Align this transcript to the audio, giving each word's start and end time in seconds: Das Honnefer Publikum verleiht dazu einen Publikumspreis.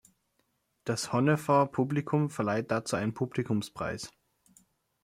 Das 0.83 1.13
Honnefer 1.13 1.67
Publikum 1.67 2.31
verleiht 2.31 2.71
dazu 2.71 2.95
einen 2.95 3.13
Publikumspreis. 3.13 4.09